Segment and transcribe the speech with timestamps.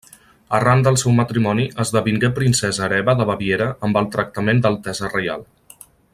[0.59, 5.47] Arran del seu matrimoni esdevingué princesa hereva de Baviera amb el tractament d'altesa reial.